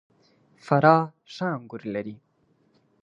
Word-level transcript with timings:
فراه 0.65 1.01
ښه 1.33 1.45
انګور 1.55 1.81
لري. 1.93 2.15